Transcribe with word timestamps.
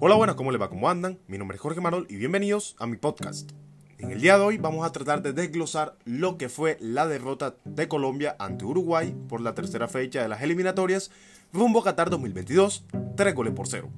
Hola, 0.00 0.14
buenas, 0.14 0.36
¿cómo 0.36 0.52
les 0.52 0.60
va? 0.60 0.70
¿Cómo 0.70 0.88
andan? 0.88 1.18
Mi 1.26 1.38
nombre 1.38 1.56
es 1.56 1.60
Jorge 1.60 1.80
Marol 1.80 2.06
y 2.08 2.14
bienvenidos 2.14 2.76
a 2.78 2.86
mi 2.86 2.96
podcast. 2.96 3.50
En 3.98 4.12
el 4.12 4.20
día 4.20 4.38
de 4.38 4.44
hoy 4.44 4.56
vamos 4.56 4.86
a 4.86 4.92
tratar 4.92 5.22
de 5.22 5.32
desglosar 5.32 5.96
lo 6.04 6.38
que 6.38 6.48
fue 6.48 6.76
la 6.80 7.08
derrota 7.08 7.56
de 7.64 7.88
Colombia 7.88 8.36
ante 8.38 8.64
Uruguay 8.64 9.12
por 9.28 9.40
la 9.40 9.56
tercera 9.56 9.88
fecha 9.88 10.22
de 10.22 10.28
las 10.28 10.40
eliminatorias 10.40 11.10
rumbo 11.52 11.80
a 11.80 11.82
Qatar 11.82 12.10
2022, 12.10 12.84
3 13.16 13.34
goles 13.34 13.54
por 13.54 13.66
0. 13.66 13.90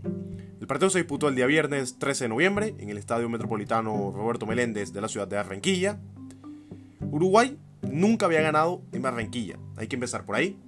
El 0.59 0.67
partido 0.67 0.89
se 0.89 1.01
disputó 1.01 1.29
el 1.29 1.35
día 1.35 1.45
viernes 1.45 1.99
13 1.99 2.25
de 2.25 2.29
noviembre 2.31 2.75
en 2.79 2.89
el 2.89 2.97
Estadio 2.97 3.29
Metropolitano 3.29 4.11
Roberto 4.11 4.47
Meléndez 4.47 4.95
de 4.95 5.03
la 5.03 5.09
ciudad 5.09 5.29
de 5.29 5.37
Barranquilla. 5.37 6.01
Uruguay 7.11 7.59
nunca 7.83 8.25
había 8.25 8.41
ganado 8.41 8.81
en 8.93 9.03
Barranquilla, 9.03 9.59
hay 9.77 9.87
que 9.87 9.97
empezar 9.97 10.25
por 10.25 10.37
ahí. 10.37 10.59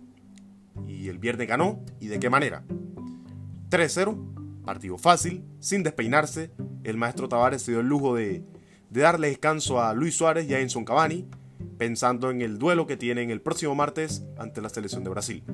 Y 0.86 1.08
el 1.08 1.16
viernes 1.16 1.48
ganó, 1.48 1.80
¿y 2.00 2.08
de 2.08 2.20
qué 2.20 2.28
manera? 2.28 2.64
3-0, 3.70 4.41
partido 4.62 4.98
fácil, 4.98 5.44
sin 5.60 5.82
despeinarse. 5.82 6.50
El 6.84 6.96
maestro 6.96 7.28
Tavares 7.28 7.62
se 7.62 7.72
dio 7.72 7.80
el 7.80 7.86
lujo 7.86 8.14
de, 8.14 8.44
darle 8.90 9.28
descanso 9.28 9.80
a 9.80 9.94
Luis 9.94 10.14
Suárez 10.14 10.48
y 10.48 10.54
a 10.54 10.60
Enson 10.60 10.84
Cavani, 10.84 11.28
pensando 11.78 12.30
en 12.30 12.42
el 12.42 12.58
duelo 12.58 12.86
que 12.86 12.96
tienen 12.96 13.30
el 13.30 13.40
próximo 13.40 13.74
martes 13.74 14.24
ante 14.38 14.60
la 14.60 14.68
selección 14.68 15.04
de 15.04 15.10
Brasil. 15.10 15.44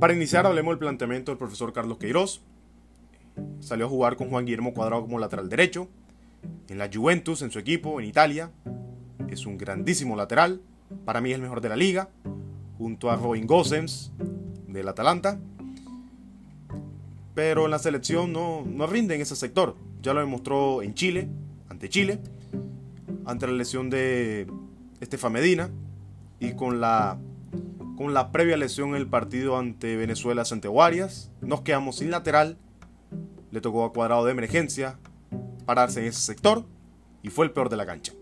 Para 0.00 0.12
iniciar, 0.12 0.44
hablemos 0.44 0.72
del 0.72 0.80
planteamiento 0.80 1.32
del 1.32 1.38
profesor 1.38 1.72
Carlos 1.72 1.96
Queiroz. 1.96 2.42
Salió 3.60 3.86
a 3.86 3.88
jugar 3.88 4.16
con 4.16 4.28
Juan 4.28 4.44
Guillermo 4.44 4.74
Cuadrado 4.74 5.00
como 5.00 5.18
lateral 5.18 5.48
derecho. 5.48 5.88
En 6.68 6.76
la 6.76 6.90
Juventus, 6.92 7.40
en 7.40 7.50
su 7.50 7.58
equipo, 7.58 7.98
en 7.98 8.06
Italia. 8.06 8.50
Es 9.34 9.46
un 9.46 9.58
grandísimo 9.58 10.14
lateral. 10.14 10.60
Para 11.04 11.20
mí 11.20 11.30
es 11.30 11.34
el 11.34 11.42
mejor 11.42 11.60
de 11.60 11.68
la 11.68 11.74
liga. 11.74 12.08
Junto 12.78 13.10
a 13.10 13.16
Robin 13.16 13.48
Gosens 13.48 14.12
del 14.68 14.86
Atalanta. 14.86 15.40
Pero 17.34 17.64
en 17.64 17.72
la 17.72 17.80
selección 17.80 18.32
no, 18.32 18.62
no 18.64 18.86
rinde 18.86 19.16
en 19.16 19.22
ese 19.22 19.34
sector. 19.34 19.74
Ya 20.02 20.14
lo 20.14 20.20
demostró 20.20 20.82
en 20.82 20.94
Chile, 20.94 21.28
ante 21.68 21.88
Chile. 21.88 22.20
Ante 23.24 23.48
la 23.48 23.54
lesión 23.54 23.90
de 23.90 24.46
Estefan 25.00 25.32
Medina. 25.32 25.68
Y 26.38 26.52
con 26.52 26.80
la 26.80 27.18
con 27.96 28.14
la 28.14 28.30
previa 28.30 28.56
lesión 28.56 28.90
en 28.90 28.96
el 28.96 29.08
partido 29.08 29.58
ante 29.58 29.96
Venezuela 29.96 30.44
ante 30.48 30.68
Guarias. 30.68 31.32
Nos 31.40 31.62
quedamos 31.62 31.96
sin 31.96 32.12
lateral. 32.12 32.56
Le 33.50 33.60
tocó 33.60 33.84
a 33.84 33.92
cuadrado 33.92 34.24
de 34.26 34.30
emergencia 34.30 34.96
pararse 35.66 36.00
en 36.00 36.06
ese 36.06 36.20
sector 36.20 36.64
y 37.22 37.30
fue 37.30 37.46
el 37.46 37.50
peor 37.50 37.68
de 37.68 37.76
la 37.76 37.84
cancha. 37.84 38.12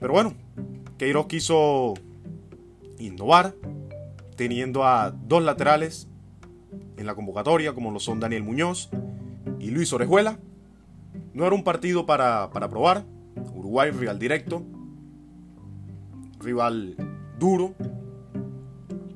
Pero 0.00 0.12
bueno, 0.12 0.34
Queiroz 0.98 1.26
quiso 1.26 1.94
innovar, 2.98 3.54
teniendo 4.36 4.84
a 4.84 5.10
dos 5.10 5.42
laterales 5.42 6.08
en 6.96 7.06
la 7.06 7.14
convocatoria, 7.14 7.74
como 7.74 7.90
lo 7.90 8.00
son 8.00 8.18
Daniel 8.18 8.42
Muñoz 8.42 8.90
y 9.58 9.70
Luis 9.70 9.92
Orejuela. 9.92 10.38
No 11.34 11.46
era 11.46 11.54
un 11.54 11.62
partido 11.62 12.06
para, 12.06 12.50
para 12.50 12.68
probar. 12.68 13.04
Uruguay, 13.54 13.90
rival 13.90 14.18
directo, 14.18 14.64
rival 16.40 16.96
duro, 17.38 17.74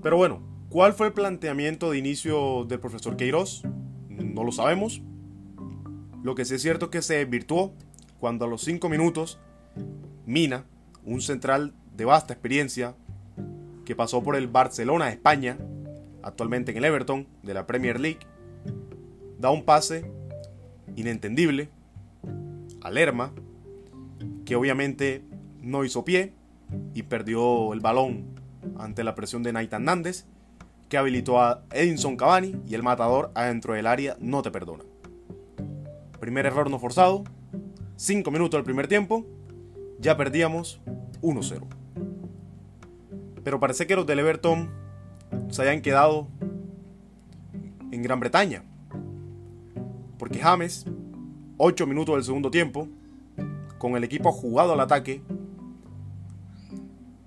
pero 0.05 0.19
bueno, 0.19 0.43
¿cuál 0.69 0.93
fue 0.93 1.07
el 1.07 1.15
planteamiento 1.15 1.91
de 1.91 1.97
inicio 1.97 2.67
del 2.67 2.79
profesor 2.79 3.17
Queiroz? 3.17 3.63
No 4.11 4.45
lo 4.45 4.53
sabemos. 4.53 5.01
Lo 6.23 6.35
que 6.35 6.45
sí 6.45 6.57
es 6.57 6.63
cierto 6.63 6.87
es 6.87 6.91
que 6.91 7.01
se 7.01 7.25
virtuó 7.25 7.73
cuando 8.21 8.45
a 8.45 8.48
los 8.48 8.61
5 8.61 8.87
minutos 8.91 9.41
Mina, 10.27 10.67
un 11.05 11.21
central 11.21 11.75
de 11.97 12.05
vasta 12.05 12.33
experiencia, 12.33 12.95
que 13.85 13.95
pasó 13.95 14.23
por 14.23 14.37
el 14.37 14.48
Barcelona 14.48 15.07
de 15.07 15.13
España, 15.13 15.59
actualmente 16.23 16.70
en 16.73 16.79
el 16.79 16.85
Everton 16.85 17.27
de 17.42 17.55
la 17.55 17.67
Premier 17.67 18.01
League, 18.01 18.20
da 19.39 19.51
un 19.51 19.64
pase 19.64 20.11
inentendible 20.97 21.69
a 22.83 22.91
Lerma, 22.91 23.33
que 24.45 24.57
obviamente 24.57 25.23
no 25.61 25.85
hizo 25.85 26.05
pie 26.05 26.33
y 26.95 27.03
perdió 27.03 27.73
el 27.73 27.81
balón 27.81 28.27
ante 28.79 29.05
la 29.05 29.14
presión 29.14 29.43
de 29.43 29.53
Nathan 29.53 29.85
Nández, 29.85 30.27
que 30.89 30.97
habilitó 30.97 31.41
a 31.41 31.64
Edinson 31.73 32.17
Cavani 32.17 32.57
y 32.67 32.75
el 32.75 32.83
matador 32.83 33.31
adentro 33.35 33.75
del 33.75 33.87
área 33.87 34.17
no 34.20 34.43
te 34.43 34.51
perdona. 34.51 34.85
Primer 36.20 36.47
error 36.47 36.70
no 36.70 36.79
forzado, 36.79 37.25
5 37.97 38.31
minutos 38.31 38.59
del 38.59 38.64
primer 38.64 38.89
tiempo, 38.89 39.27
ya 40.05 40.19
perdíamos 40.19 40.83
1-0. 41.23 41.63
Pero 43.42 43.59
parece 43.59 43.87
que 43.87 43.97
los 43.97 44.07
del 44.07 44.19
Everton 44.19 44.69
se 45.48 45.63
hayan 45.63 45.81
quedado 45.81 46.29
en 47.91 48.03
Gran 48.03 48.20
Bretaña. 48.20 48.64
Porque 50.19 50.41
James, 50.41 50.85
8 51.57 51.87
minutos 51.87 52.17
del 52.17 52.25
segundo 52.25 52.51
tiempo, 52.51 52.87
con 53.79 53.97
el 53.97 54.05
equipo 54.05 54.31
jugado 54.31 54.75
al 54.75 54.81
ataque, 54.81 55.23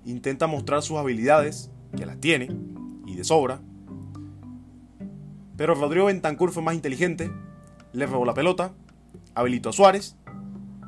intenta 0.04 0.46
mostrar 0.46 0.80
sus 0.82 0.98
habilidades, 0.98 1.72
que 1.96 2.06
las 2.06 2.20
tiene, 2.20 2.48
y 3.06 3.16
de 3.16 3.24
sobra. 3.24 3.60
Pero 5.56 5.74
Rodrigo 5.74 6.06
Bentancur 6.06 6.52
fue 6.52 6.62
más 6.62 6.76
inteligente, 6.76 7.32
le 7.92 8.06
robó 8.06 8.24
la 8.24 8.34
pelota, 8.34 8.72
habilitó 9.34 9.70
a 9.70 9.72
Suárez, 9.72 10.16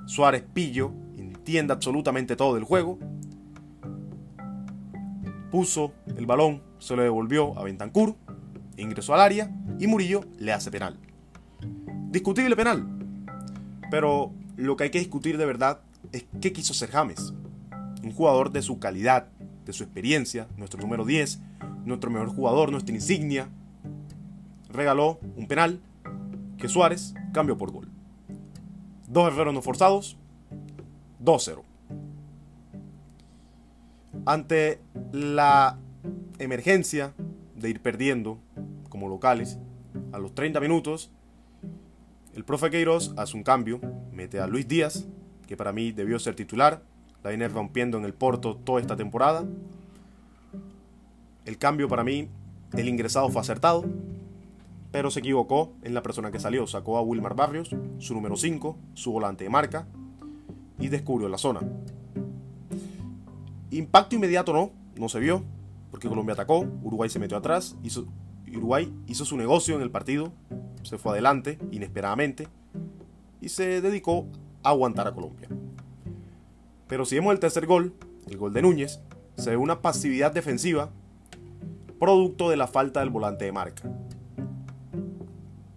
Suárez 0.07 0.45
pillo, 0.55 0.93
absolutamente 1.59 2.37
todo 2.37 2.55
del 2.55 2.65
juego, 2.65 2.99
puso 5.51 5.93
el 6.17 6.27
balón, 6.27 6.63
se 6.79 6.97
lo 6.97 7.03
devolvió 7.03 7.59
a 7.59 7.65
Bentancur, 7.65 8.17
ingresó 8.77 9.15
al 9.15 9.21
área 9.21 9.51
y 9.79 9.87
Murillo 9.87 10.25
le 10.39 10.53
hace 10.53 10.71
penal. 10.71 10.99
Discutible 12.11 12.57
penal, 12.57 12.87
pero 13.91 14.33
lo 14.57 14.77
que 14.77 14.85
hay 14.85 14.91
que 14.91 14.99
discutir 14.99 15.39
de 15.39 15.47
verdad 15.47 15.81
es 16.13 16.27
qué 16.41 16.53
quiso 16.53 16.73
hacer 16.73 16.91
James 16.91 17.35
un 18.03 18.13
jugador 18.13 18.51
de 18.51 18.63
su 18.63 18.79
calidad, 18.79 19.29
de 19.65 19.73
su 19.73 19.83
experiencia, 19.85 20.49
nuestro 20.57 20.81
número 20.81 21.05
10, 21.05 21.41
nuestro 21.85 22.11
mejor 22.11 22.29
jugador, 22.29 22.71
nuestra 22.71 22.95
insignia, 22.95 23.49
regaló 24.69 25.19
un 25.37 25.47
penal 25.47 25.81
que 26.57 26.69
Suárez 26.69 27.15
cambió 27.33 27.59
por 27.59 27.71
gol. 27.71 27.89
Dos 29.09 29.33
errores 29.33 29.53
no 29.53 29.63
forzados, 29.63 30.17
2-0. 31.23 31.63
Ante 34.27 34.81
la 35.13 35.79
emergencia 36.39 37.15
de 37.55 37.71
ir 37.71 37.81
perdiendo 37.81 38.39
como 38.89 39.09
locales, 39.09 39.59
a 40.13 40.19
los 40.19 40.35
30 40.35 40.61
minutos, 40.61 41.11
el 42.35 42.45
profe 42.45 42.71
Queiroz 42.71 43.13
hace 43.17 43.37
un 43.37 43.43
cambio, 43.43 43.81
mete 44.13 44.41
a 44.41 44.47
Luis 44.47 44.67
Díaz, 44.67 45.07
que 45.47 45.57
para 45.57 45.73
mí 45.73 45.93
debió 45.93 46.19
ser 46.19 46.35
titular, 46.35 46.83
la 47.23 47.31
viene 47.31 47.49
rompiendo 47.49 47.99
en 47.99 48.05
el 48.05 48.15
Porto 48.15 48.57
toda 48.57 48.81
esta 48.81 48.97
temporada. 48.97 49.45
El 51.45 51.59
cambio 51.59 51.89
para 51.89 52.05
mí, 52.05 52.29
el 52.73 52.89
ingresado 52.89 53.29
fue 53.29 53.41
acertado, 53.41 53.85
pero 54.93 55.11
se 55.11 55.21
equivocó 55.21 55.73
en 55.83 55.95
la 55.95 56.03
persona 56.03 56.31
que 56.31 56.41
salió. 56.41 56.67
Sacó 56.67 56.99
a 56.99 57.03
Wilmar 57.03 57.35
Barrios, 57.35 57.75
su 57.99 58.15
número 58.15 58.37
5, 58.37 58.77
su 58.95 59.13
volante 59.13 59.45
de 59.45 59.51
marca, 59.51 59.87
y 60.81 60.89
descubrió 60.89 61.29
la 61.29 61.39
zona. 61.39 61.61
Impacto 63.71 64.17
inmediato 64.17 64.53
no, 64.53 64.71
no 64.97 65.09
se 65.09 65.21
vio, 65.21 65.45
porque 65.91 66.09
Colombia 66.09 66.33
atacó, 66.33 66.67
Uruguay 66.83 67.09
se 67.09 67.19
metió 67.19 67.37
atrás, 67.37 67.77
hizo, 67.85 68.07
Uruguay 68.49 68.93
hizo 69.07 69.25
su 69.25 69.37
negocio 69.37 69.77
en 69.77 69.83
el 69.83 69.91
partido, 69.91 70.33
se 70.83 70.99
fue 70.99 71.13
adelante 71.13 71.59
inesperadamente 71.71 72.49
y 73.41 73.49
se 73.51 73.81
dedicó 73.81 74.27
a 74.63 74.71
aguantar 74.71 75.07
a 75.07 75.15
Colombia. 75.15 75.49
Pero 76.89 77.05
si 77.05 77.15
vemos 77.15 77.33
el 77.33 77.39
tercer 77.39 77.67
gol, 77.67 77.95
el 78.29 78.37
gol 78.37 78.53
de 78.53 78.63
Núñez, 78.63 79.01
se 79.37 79.51
ve 79.51 79.57
una 79.57 79.81
pasividad 79.81 80.33
defensiva 80.33 80.91
producto 82.01 82.51
de 82.51 82.57
la 82.57 82.67
falta 82.67 83.01
del 83.01 83.11
volante 83.11 83.45
de 83.45 83.53
marca. 83.53 83.83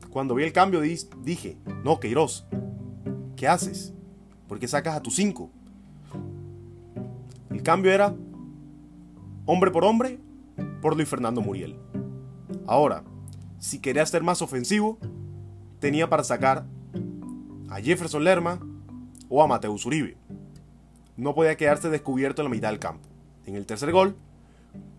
Cuando 0.09 0.35
vi 0.35 0.43
el 0.43 0.53
cambio 0.53 0.79
dije, 0.79 1.57
no, 1.83 1.99
Queiroz, 1.99 2.45
¿qué 3.35 3.47
haces? 3.47 3.92
¿Por 4.53 4.59
qué 4.59 4.67
sacas 4.67 4.95
a 4.95 5.01
tu 5.01 5.09
5? 5.09 5.49
El 7.49 7.63
cambio 7.63 7.91
era 7.91 8.13
hombre 9.47 9.71
por 9.71 9.83
hombre 9.83 10.19
por 10.79 10.95
Luis 10.95 11.09
Fernando 11.09 11.41
Muriel. 11.41 11.75
Ahora, 12.67 13.03
si 13.57 13.79
quería 13.79 14.05
ser 14.05 14.21
más 14.21 14.43
ofensivo, 14.43 14.99
tenía 15.79 16.07
para 16.07 16.23
sacar 16.23 16.67
a 17.67 17.81
Jefferson 17.81 18.23
Lerma 18.23 18.59
o 19.27 19.41
a 19.41 19.47
Mateus 19.47 19.87
Uribe 19.87 20.17
no 21.17 21.33
podía 21.33 21.57
quedarse 21.57 21.89
descubierto 21.89 22.43
en 22.43 22.45
la 22.45 22.51
mitad 22.51 22.69
del 22.69 22.77
campo. 22.77 23.09
En 23.47 23.55
el 23.55 23.65
tercer 23.65 23.91
gol, 23.91 24.15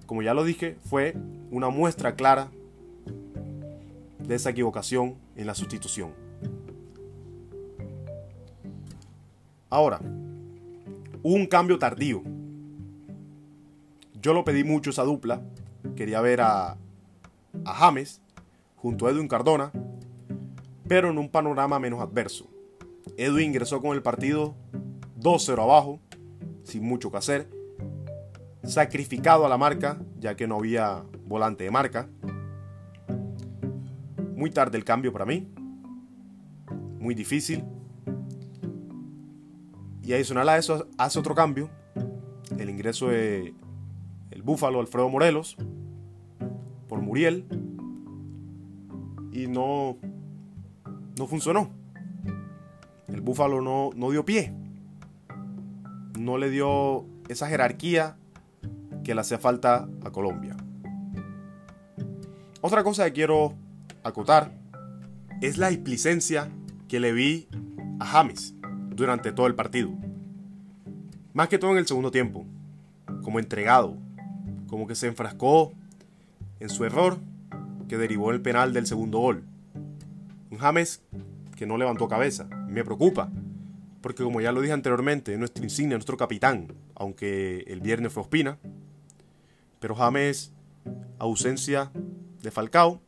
como 0.06 0.22
ya 0.22 0.34
lo 0.34 0.42
dije, 0.42 0.78
fue 0.84 1.16
una 1.52 1.68
muestra 1.68 2.16
clara 2.16 2.50
de 4.18 4.34
esa 4.34 4.50
equivocación 4.50 5.14
en 5.36 5.46
la 5.46 5.54
sustitución. 5.54 6.23
Ahora, 9.74 9.98
un 11.24 11.46
cambio 11.46 11.80
tardío 11.80 12.22
Yo 14.22 14.32
lo 14.32 14.44
pedí 14.44 14.62
mucho 14.62 14.90
esa 14.90 15.02
dupla. 15.02 15.42
Quería 15.96 16.20
ver 16.20 16.42
a, 16.42 16.76
a 17.64 17.74
James 17.74 18.22
junto 18.76 19.08
a 19.08 19.10
Edwin 19.10 19.26
Cardona, 19.26 19.72
pero 20.86 21.10
en 21.10 21.18
un 21.18 21.28
panorama 21.28 21.80
menos 21.80 22.00
adverso. 22.00 22.48
Edwin 23.16 23.48
ingresó 23.48 23.82
con 23.82 23.96
el 23.96 24.02
partido 24.02 24.54
2-0 25.18 25.60
abajo, 25.60 25.98
sin 26.62 26.84
mucho 26.84 27.10
que 27.10 27.16
hacer, 27.16 27.50
sacrificado 28.62 29.44
a 29.44 29.48
la 29.48 29.58
marca, 29.58 29.98
ya 30.20 30.36
que 30.36 30.46
no 30.46 30.58
había 30.58 31.02
volante 31.26 31.64
de 31.64 31.72
marca. 31.72 32.08
Muy 34.36 34.50
tarde 34.50 34.78
el 34.78 34.84
cambio 34.84 35.12
para 35.12 35.24
mí, 35.24 35.48
muy 37.00 37.16
difícil. 37.16 37.64
Y 40.04 40.12
adicional 40.12 40.48
a 40.50 40.58
eso 40.58 40.86
hace 40.98 41.18
otro 41.18 41.34
cambio, 41.34 41.70
el 42.58 42.68
ingreso 42.68 43.08
de 43.08 43.54
el 44.30 44.42
Búfalo 44.42 44.80
Alfredo 44.80 45.08
Morelos 45.08 45.56
por 46.88 47.00
Muriel 47.00 47.46
y 49.32 49.46
no 49.46 49.96
no 51.18 51.26
funcionó. 51.26 51.70
El 53.08 53.22
Búfalo 53.22 53.62
no, 53.62 53.90
no 53.96 54.10
dio 54.10 54.26
pie. 54.26 54.52
No 56.18 56.36
le 56.36 56.50
dio 56.50 57.06
esa 57.28 57.48
jerarquía 57.48 58.16
que 59.04 59.14
le 59.14 59.20
hacía 59.22 59.38
falta 59.38 59.88
a 60.04 60.10
Colombia. 60.10 60.56
Otra 62.60 62.84
cosa 62.84 63.04
que 63.06 63.12
quiero 63.12 63.54
acotar 64.02 64.52
es 65.40 65.56
la 65.56 65.68
displicencia 65.68 66.50
que 66.88 67.00
le 67.00 67.12
vi 67.12 67.48
a 68.00 68.06
James 68.06 68.53
durante 68.94 69.32
todo 69.32 69.46
el 69.46 69.54
partido. 69.54 69.90
Más 71.32 71.48
que 71.48 71.58
todo 71.58 71.72
en 71.72 71.78
el 71.78 71.86
segundo 71.86 72.10
tiempo, 72.10 72.46
como 73.22 73.38
entregado, 73.38 73.96
como 74.68 74.86
que 74.86 74.94
se 74.94 75.08
enfrascó 75.08 75.72
en 76.60 76.68
su 76.68 76.84
error 76.84 77.18
que 77.88 77.98
derivó 77.98 78.30
el 78.30 78.40
penal 78.40 78.72
del 78.72 78.86
segundo 78.86 79.18
gol. 79.18 79.44
Un 80.50 80.58
James 80.58 81.02
que 81.56 81.66
no 81.66 81.76
levantó 81.76 82.08
cabeza. 82.08 82.44
Me 82.68 82.84
preocupa, 82.84 83.30
porque 84.00 84.22
como 84.22 84.40
ya 84.40 84.52
lo 84.52 84.60
dije 84.60 84.72
anteriormente, 84.72 85.36
nuestro 85.38 85.64
insignia, 85.64 85.96
nuestro 85.96 86.16
capitán, 86.16 86.72
aunque 86.94 87.64
el 87.66 87.80
viernes 87.80 88.12
fue 88.12 88.22
Ospina, 88.22 88.58
pero 89.80 89.94
James, 89.94 90.52
ausencia 91.18 91.90
de 92.42 92.50
Falcao, 92.50 93.00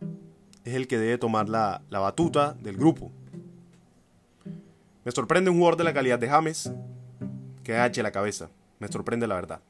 es 0.65 0.75
el 0.75 0.89
que 0.89 0.99
debe 0.99 1.19
tomar 1.19 1.49
la, 1.49 1.83
la 1.91 2.01
batuta 2.01 2.55
del 2.55 2.77
grupo. 2.77 3.13
Me 5.07 5.13
sorprende 5.13 5.51
un 5.51 5.59
jugador 5.59 5.77
de 5.77 5.85
la 5.85 5.95
calidad 5.95 6.19
de 6.19 6.29
James 6.29 6.73
que 7.63 7.75
agache 7.75 8.03
la 8.03 8.11
cabeza. 8.11 8.51
Me 8.81 8.89
sorprende 8.89 9.29
la 9.29 9.37
verdad. 9.37 9.61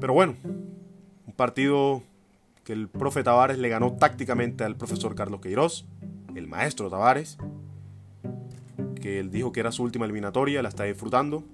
Pero 0.00 0.12
bueno, 0.12 0.34
un 0.44 1.32
partido 1.36 2.02
que 2.64 2.72
el 2.72 2.88
profe 2.88 3.22
Tavares 3.22 3.56
le 3.56 3.68
ganó 3.68 3.92
tácticamente 3.92 4.64
al 4.64 4.74
profesor 4.74 5.14
Carlos 5.14 5.40
Queiroz, 5.40 5.86
el 6.34 6.48
maestro 6.48 6.90
Tavares, 6.90 7.38
que 9.00 9.20
él 9.20 9.30
dijo 9.30 9.52
que 9.52 9.60
era 9.60 9.70
su 9.70 9.84
última 9.84 10.06
eliminatoria, 10.06 10.60
la 10.60 10.68
está 10.68 10.82
disfrutando. 10.82 11.44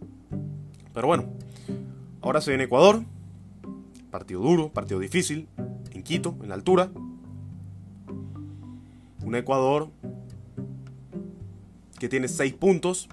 Pero 0.95 1.09
bueno, 1.09 1.27
ahora 2.23 2.41
se 2.41 2.53
viene 2.53 2.65
Ecuador, 2.65 3.03
partido 4.11 4.41
duro, 4.41 4.71
partido 4.71 4.99
difícil, 4.99 5.47
en 5.91 6.03
Quito, 6.03 6.37
en 6.41 6.49
la 6.49 6.55
altura. 6.55 6.89
Un 9.23 9.35
Ecuador 9.35 9.91
que 11.99 12.09
tiene 12.09 12.29
6 12.29 12.55
puntos, 12.55 13.09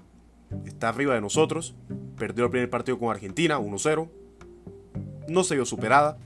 está 0.65 0.89
arriba 0.89 1.15
de 1.15 1.21
nosotros, 1.21 1.75
perdió 2.17 2.45
el 2.45 2.51
primer 2.51 2.69
partido 2.69 2.99
con 2.99 3.09
Argentina, 3.09 3.59
1-0, 3.59 4.09
no 5.27 5.43
se 5.43 5.55
vio 5.55 5.65
superada, 5.65 6.17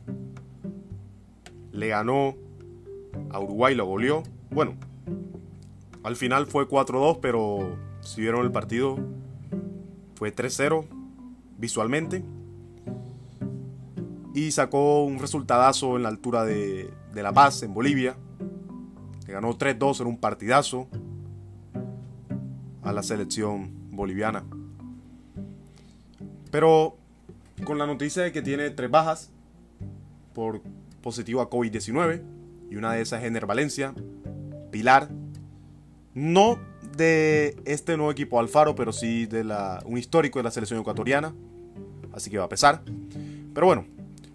le 1.71 1.88
ganó 1.88 2.36
a 3.30 3.39
Uruguay, 3.39 3.75
lo 3.75 3.86
goleó, 3.86 4.24
bueno, 4.50 4.75
al 6.04 6.15
final 6.15 6.48
fue 6.48 6.68
4-2, 6.68 7.19
pero 7.21 7.77
si 8.01 8.21
vieron 8.21 8.45
el 8.45 8.51
partido 8.51 8.98
fue 10.15 10.33
3-0 10.33 10.86
visualmente. 11.57 12.24
Y 14.33 14.51
sacó 14.51 15.04
un 15.04 15.19
resultadazo 15.19 15.98
en 15.98 16.04
la 16.04 16.09
altura 16.09 16.45
de, 16.45 16.92
de 17.13 17.24
La 17.24 17.33
Paz, 17.33 17.63
en 17.63 17.74
Bolivia. 17.74 18.15
Le 19.25 19.33
ganó 19.33 19.57
3-2 19.57 20.01
en 20.01 20.07
un 20.07 20.18
partidazo 20.18 20.88
a 22.87 22.93
la 22.93 23.03
selección 23.03 23.69
boliviana. 23.91 24.45
Pero 26.51 26.95
con 27.63 27.77
la 27.77 27.85
noticia 27.85 28.23
de 28.23 28.31
que 28.31 28.41
tiene 28.41 28.69
tres 28.69 28.89
bajas 28.89 29.29
por 30.33 30.61
positivo 31.01 31.41
a 31.41 31.49
COVID-19 31.49 32.21
y 32.69 32.75
una 32.75 32.93
de 32.93 33.01
esas 33.01 33.21
es 33.21 33.27
Ener 33.27 33.45
Valencia, 33.45 33.93
Pilar 34.71 35.09
no 36.13 36.59
de 36.95 37.57
este 37.65 37.95
nuevo 37.97 38.11
equipo 38.11 38.39
Alfaro, 38.39 38.73
pero 38.73 38.91
sí 38.91 39.25
de 39.25 39.43
la, 39.43 39.83
un 39.85 39.97
histórico 39.97 40.39
de 40.39 40.43
la 40.43 40.51
selección 40.51 40.79
ecuatoriana. 40.79 41.33
Así 42.13 42.31
que 42.31 42.37
va 42.37 42.45
a 42.45 42.49
pesar. 42.49 42.81
Pero 43.53 43.67
bueno, 43.67 43.85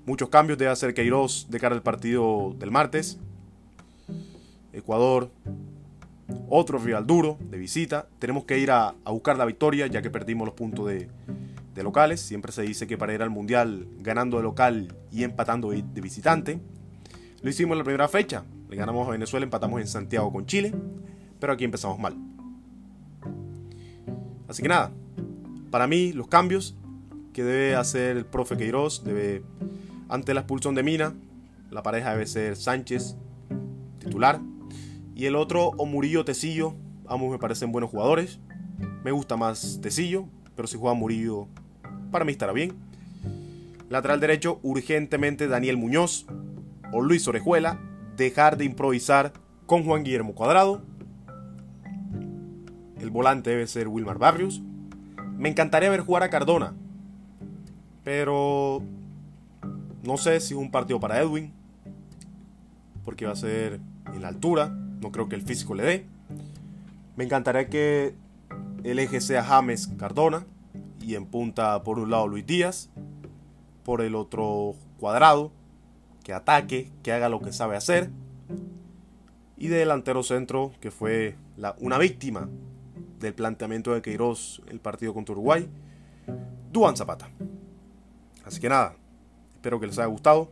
muchos 0.07 0.29
cambios 0.29 0.59
debe 0.59 0.71
hacer 0.71 0.95
Queiroz 0.95 1.49
de 1.51 1.59
cara 1.59 1.75
al 1.75 1.83
partido 1.83 2.55
del 2.59 2.71
martes. 2.71 3.19
Ecuador, 4.73 5.31
otro 6.49 6.79
rival 6.79 7.07
duro 7.07 7.39
de 7.41 7.59
visita. 7.59 8.07
Tenemos 8.19 8.45
que 8.45 8.59
ir 8.59 8.71
a, 8.71 8.95
buscar 9.07 9.37
la 9.37 9.45
victoria 9.45 9.87
ya 9.87 10.03
que 10.03 10.11
perdimos 10.11 10.47
los 10.47 10.55
puntos 10.55 10.89
de, 10.89 11.09
locales. 11.83 12.21
Siempre 12.21 12.53
se 12.53 12.63
dice 12.63 12.87
que 12.87 12.97
para 12.97 13.15
ir 13.15 13.23
al 13.23 13.31
mundial 13.31 13.87
ganando 13.99 14.37
de 14.37 14.43
local 14.43 14.95
y 15.11 15.25
empatando 15.25 15.71
de 15.71 16.01
visitante. 16.01 16.61
Lo 17.43 17.51
hicimos 17.51 17.73
en 17.73 17.79
la 17.79 17.85
primera 17.85 18.09
fecha. 18.09 18.45
Le 18.69 18.77
ganamos 18.77 19.09
a 19.09 19.11
Venezuela, 19.11 19.45
empatamos 19.45 19.81
en 19.81 19.87
Santiago 19.87 20.33
con 20.33 20.47
Chile 20.47 20.73
pero 21.43 21.55
aquí 21.55 21.65
empezamos 21.65 21.99
mal. 21.99 22.15
Así 24.47 24.63
que 24.63 24.69
nada, 24.69 24.93
para 25.73 25.89
mí 25.89 26.13
los 26.13 26.29
cambios 26.29 26.77
que 27.33 27.43
debe 27.43 27.75
hacer 27.75 28.17
el 28.17 28.25
profe 28.25 28.57
Queiroz, 28.57 29.03
debe, 29.03 29.43
ante 30.09 30.35
la 30.35 30.43
expulsión 30.43 30.77
de 30.77 30.85
Mina, 30.85 31.15
la 31.69 31.83
pareja 31.83 32.13
debe 32.13 32.29
ser 32.29 32.55
Sánchez, 32.55 33.17
titular, 33.99 34.41
y 35.15 35.27
el 35.27 35.37
otro 35.37 35.69
o 35.77 35.87
Murillo 35.87 36.25
Tecillo, 36.25 36.75
ambos 37.07 37.31
me 37.31 37.39
parecen 37.39 37.73
buenos 37.73 37.91
jugadores, 37.91 38.41
me 39.05 39.13
gusta 39.13 39.37
más 39.37 39.81
Tecillo, 39.83 40.27
pero 40.57 40.69
si 40.69 40.77
juega 40.77 40.95
Murillo, 40.95 41.49
para 42.11 42.25
mí 42.25 42.33
estará 42.33 42.53
bien. 42.53 42.73
Lateral 43.89 44.21
derecho, 44.21 44.59
urgentemente 44.63 45.49
Daniel 45.49 45.77
Muñoz 45.77 46.27
o 46.93 47.03
Luis 47.03 47.27
Orejuela, 47.29 47.81
dejar 48.17 48.57
de 48.57 48.65
improvisar 48.65 49.33
con 49.67 49.85
Juan 49.85 50.03
Guillermo 50.03 50.35
Cuadrado 50.35 50.83
el 53.03 53.11
volante 53.11 53.51
debe 53.51 53.67
ser 53.67 53.89
Wilmar 53.89 54.19
Barrios. 54.19 54.63
Me 55.37 55.49
encantaría 55.49 55.91
ver 55.91 56.01
jugar 56.01 56.23
a 56.23 56.31
Cardona. 56.31 56.73
Pero 58.05 58.81
no 60.05 60.17
sé 60.17 60.39
si 60.39 60.55
es 60.55 60.61
un 60.61 60.71
partido 60.71 61.01
para 61.01 61.21
Edwin. 61.21 61.53
Porque 63.05 63.27
va 63.27 63.33
a 63.33 63.37
ser 63.37 63.81
en 64.15 64.23
la 64.23 64.29
altura. 64.29 64.73
No 65.03 65.13
creo 65.13 65.29
que 65.29 65.35
el 65.35 65.43
físico 65.43 65.75
le 65.75 65.83
dé. 65.83 66.07
Me 67.17 67.25
encantaría 67.25 67.69
que 67.69 68.15
el 68.85 68.99
eje 68.99 69.21
sea 69.21 69.43
James 69.45 69.89
Cardona. 69.99 70.47
Y 71.01 71.17
en 71.17 71.27
punta 71.27 71.83
por 71.83 71.99
un 71.99 72.11
lado 72.11 72.29
Luis 72.29 72.47
Díaz. 72.47 72.89
Por 73.85 74.01
el 74.01 74.15
otro 74.15 74.77
cuadrado. 74.99 75.53
Que 76.23 76.33
ataque, 76.33 76.91
que 77.03 77.13
haga 77.13 77.29
lo 77.29 77.41
que 77.41 77.53
sabe 77.53 77.77
hacer. 77.77 78.11
Y 79.57 79.67
de 79.67 79.77
delantero 79.79 80.23
centro, 80.23 80.73
que 80.81 80.93
fue 80.93 81.37
una 81.81 81.99
víctima 81.99 82.49
del 83.19 83.35
planteamiento 83.35 83.93
de 83.93 84.03
Queiroz 84.03 84.63
el 84.69 84.81
partido 84.81 85.15
contra 85.15 85.33
Uruguay, 85.33 85.69
Duan 86.73 86.97
Zapata. 86.97 87.31
Así 88.45 88.61
que 88.61 88.69
nada, 88.69 88.97
espero 89.53 89.79
que 89.79 89.87
les 89.87 89.99
haya 89.99 90.07
gustado. 90.07 90.51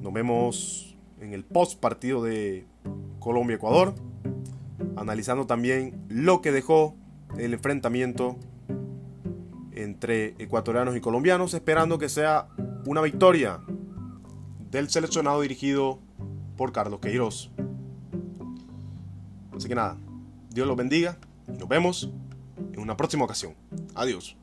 Nos 0.00 0.12
vemos 0.12 0.96
en 1.20 1.32
el 1.32 1.44
post 1.44 1.80
partido 1.80 2.22
de 2.22 2.66
Colombia-Ecuador, 3.18 3.94
analizando 4.96 5.46
también 5.46 6.04
lo 6.08 6.40
que 6.40 6.52
dejó 6.52 6.94
el 7.38 7.54
enfrentamiento 7.54 8.36
entre 9.72 10.34
ecuatorianos 10.38 10.96
y 10.96 11.00
colombianos, 11.00 11.54
esperando 11.54 11.98
que 11.98 12.08
sea 12.08 12.48
una 12.86 13.00
victoria 13.00 13.60
del 14.70 14.88
seleccionado 14.88 15.40
dirigido 15.40 15.98
por 16.56 16.72
Carlos 16.72 17.00
Queiroz. 17.00 17.50
Así 19.56 19.68
que 19.68 19.74
nada, 19.74 19.96
Dios 20.50 20.66
los 20.66 20.76
bendiga. 20.76 21.18
Nos 21.46 21.68
vemos 21.68 22.10
en 22.72 22.80
una 22.80 22.96
próxima 22.96 23.24
ocasión. 23.24 23.54
Adiós. 23.94 24.36